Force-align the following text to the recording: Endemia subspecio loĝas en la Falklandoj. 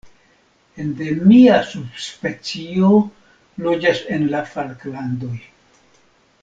Endemia 0.83 1.59
subspecio 1.73 2.89
loĝas 3.67 4.03
en 4.17 4.29
la 4.35 4.43
Falklandoj. 4.55 5.35